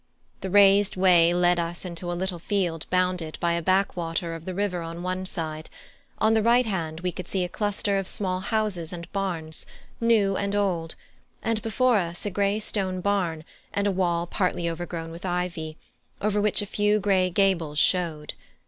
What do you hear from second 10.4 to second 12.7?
old, and before us a grey